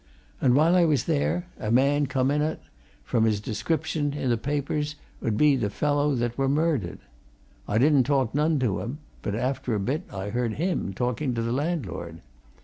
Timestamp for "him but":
8.79-9.35